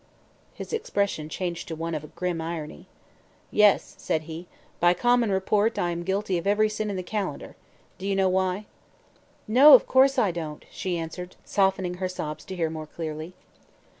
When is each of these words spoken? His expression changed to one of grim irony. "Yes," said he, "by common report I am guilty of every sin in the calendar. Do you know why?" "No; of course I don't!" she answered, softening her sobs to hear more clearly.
His 0.55 0.73
expression 0.73 1.29
changed 1.29 1.67
to 1.67 1.75
one 1.75 1.93
of 1.93 2.15
grim 2.15 2.41
irony. 2.41 2.87
"Yes," 3.51 3.93
said 3.99 4.23
he, 4.23 4.47
"by 4.79 4.95
common 4.95 5.31
report 5.31 5.77
I 5.77 5.91
am 5.91 6.01
guilty 6.01 6.39
of 6.39 6.47
every 6.47 6.69
sin 6.69 6.89
in 6.89 6.95
the 6.95 7.03
calendar. 7.03 7.55
Do 7.99 8.07
you 8.07 8.15
know 8.15 8.27
why?" 8.29 8.65
"No; 9.47 9.75
of 9.75 9.85
course 9.85 10.17
I 10.17 10.31
don't!" 10.31 10.65
she 10.71 10.97
answered, 10.97 11.35
softening 11.45 11.97
her 11.97 12.09
sobs 12.09 12.43
to 12.45 12.55
hear 12.55 12.71
more 12.71 12.87
clearly. 12.87 13.35